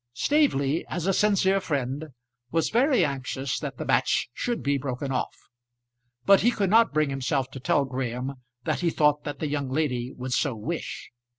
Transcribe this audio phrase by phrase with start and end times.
[0.13, 2.07] Staveley, as a sincere friend,
[2.49, 5.37] was very anxious that the match should be broken off;
[6.25, 8.33] but he could not bring himself to tell Graham
[8.63, 11.11] that he thought that the young lady would so wish.